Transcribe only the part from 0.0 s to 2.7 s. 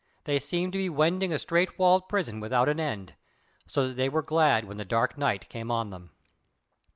They seemed to be wending a straight walled prison without